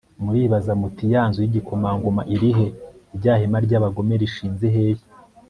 [0.23, 2.67] muribaza muti 'ya nzu y'igikomangoma iri he?
[3.17, 5.01] rya hema ry'abagome rishinze hehe